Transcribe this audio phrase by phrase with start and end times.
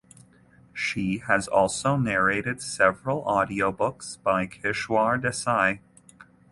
[0.73, 5.77] She has also narrated several audiobooks by Kishwar Desai.